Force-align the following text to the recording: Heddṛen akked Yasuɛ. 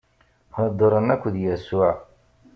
Heddṛen 0.57 1.07
akked 1.13 1.35
Yasuɛ. 1.43 1.91